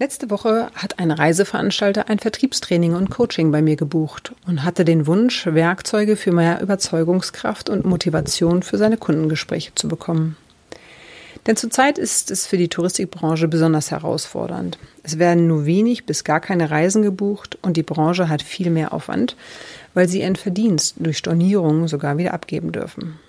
[0.00, 5.06] Letzte Woche hat ein Reiseveranstalter ein Vertriebstraining und Coaching bei mir gebucht und hatte den
[5.06, 10.36] Wunsch, Werkzeuge für mehr Überzeugungskraft und Motivation für seine Kundengespräche zu bekommen.
[11.46, 14.78] Denn zurzeit ist es für die Touristikbranche besonders herausfordernd.
[15.04, 18.92] Es werden nur wenig bis gar keine Reisen gebucht und die Branche hat viel mehr
[18.92, 19.36] Aufwand,
[19.92, 23.20] weil sie ihren Verdienst durch Stornierungen sogar wieder abgeben dürfen.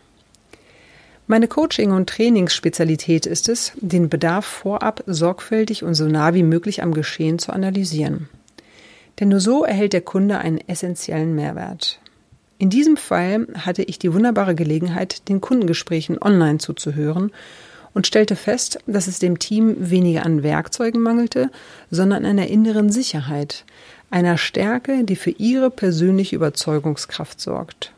[1.28, 6.84] Meine Coaching- und Trainingsspezialität ist es, den Bedarf vorab sorgfältig und so nah wie möglich
[6.84, 8.30] am Geschehen zu analysieren.
[9.20, 12.00] Denn nur so erhält der Kunde einen essentiellen Mehrwert.
[12.60, 17.32] In diesem Fall hatte ich die wunderbare Gelegenheit, den Kundengesprächen online zuzuhören
[17.96, 21.50] und stellte fest, dass es dem Team weniger an Werkzeugen mangelte,
[21.90, 23.66] sondern an einer inneren Sicherheit,
[24.12, 27.95] einer Stärke, die für ihre persönliche Überzeugungskraft sorgt.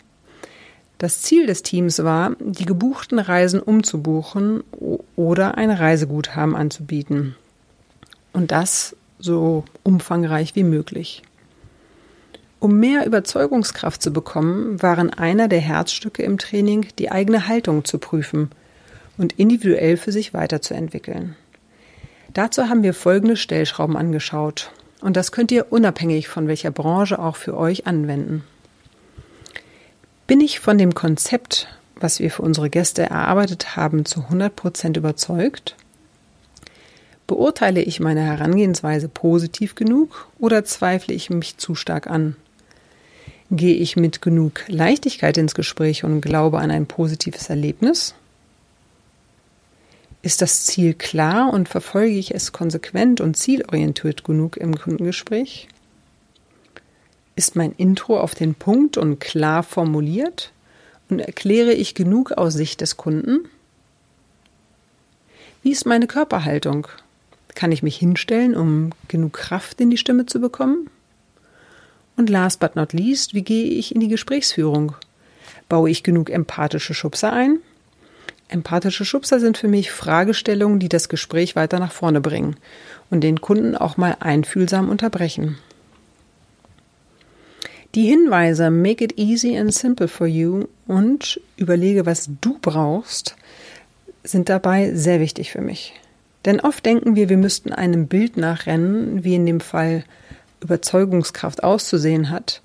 [0.97, 4.63] Das Ziel des Teams war, die gebuchten Reisen umzubuchen
[5.15, 7.35] oder ein Reiseguthaben anzubieten.
[8.33, 11.21] Und das so umfangreich wie möglich.
[12.59, 17.99] Um mehr Überzeugungskraft zu bekommen, waren einer der Herzstücke im Training, die eigene Haltung zu
[17.99, 18.49] prüfen
[19.17, 21.35] und individuell für sich weiterzuentwickeln.
[22.33, 24.71] Dazu haben wir folgende Stellschrauben angeschaut.
[25.01, 28.43] Und das könnt ihr unabhängig von welcher Branche auch für euch anwenden.
[30.27, 34.97] Bin ich von dem Konzept, was wir für unsere Gäste erarbeitet haben, zu 100 Prozent
[34.97, 35.77] überzeugt?
[37.27, 42.35] Beurteile ich meine Herangehensweise positiv genug oder zweifle ich mich zu stark an?
[43.51, 48.13] Gehe ich mit genug Leichtigkeit ins Gespräch und glaube an ein positives Erlebnis?
[50.23, 55.69] Ist das Ziel klar und verfolge ich es konsequent und zielorientiert genug im Kundengespräch?
[57.37, 60.51] Ist mein Intro auf den Punkt und klar formuliert?
[61.07, 63.47] Und erkläre ich genug aus Sicht des Kunden?
[65.61, 66.87] Wie ist meine Körperhaltung?
[67.53, 70.89] Kann ich mich hinstellen, um genug Kraft in die Stimme zu bekommen?
[72.15, 74.95] Und last but not least, wie gehe ich in die Gesprächsführung?
[75.69, 77.59] Baue ich genug empathische Schubser ein?
[78.47, 82.55] Empathische Schubser sind für mich Fragestellungen, die das Gespräch weiter nach vorne bringen
[83.11, 85.59] und den Kunden auch mal einfühlsam unterbrechen.
[87.95, 93.35] Die Hinweise Make it easy and simple for you und überlege, was du brauchst,
[94.23, 95.93] sind dabei sehr wichtig für mich.
[96.45, 100.03] Denn oft denken wir, wir müssten einem Bild nachrennen, wie in dem Fall
[100.61, 102.61] Überzeugungskraft auszusehen hat,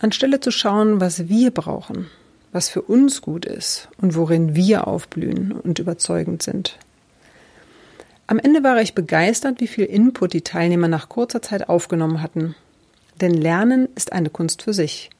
[0.00, 2.06] anstelle zu schauen, was wir brauchen,
[2.52, 6.78] was für uns gut ist und worin wir aufblühen und überzeugend sind.
[8.26, 12.54] Am Ende war ich begeistert, wie viel Input die Teilnehmer nach kurzer Zeit aufgenommen hatten
[13.20, 15.10] denn Lernen ist eine Kunst für sich.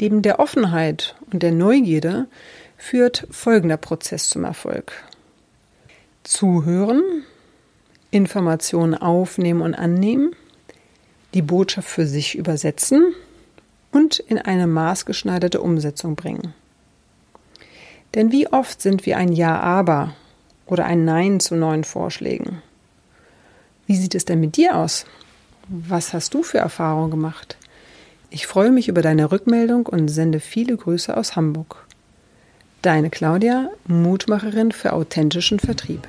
[0.00, 2.26] Neben der Offenheit und der Neugierde
[2.76, 4.92] führt folgender Prozess zum Erfolg.
[6.24, 7.02] Zuhören,
[8.10, 10.34] Informationen aufnehmen und annehmen,
[11.34, 13.14] die Botschaft für sich übersetzen
[13.92, 16.54] und in eine maßgeschneiderte Umsetzung bringen.
[18.14, 20.14] Denn wie oft sind wir ein Ja aber
[20.66, 22.62] oder ein Nein zu neuen Vorschlägen?
[23.86, 25.04] Wie sieht es denn mit dir aus?
[25.72, 27.56] Was hast du für Erfahrungen gemacht?
[28.28, 31.86] Ich freue mich über deine Rückmeldung und sende viele Grüße aus Hamburg.
[32.82, 36.08] Deine Claudia, Mutmacherin für authentischen Vertrieb.